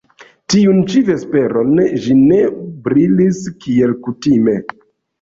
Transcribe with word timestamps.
Tiun 0.53 0.79
ĉi 0.93 1.01
vesperon 1.09 1.83
ĝi 2.07 2.17
ne 2.23 2.41
brilis 2.91 3.47
kiel 3.63 3.99
kutime. 4.09 4.61